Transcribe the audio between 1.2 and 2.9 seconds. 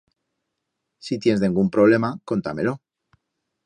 tiens dengún problema, conta-me-lo.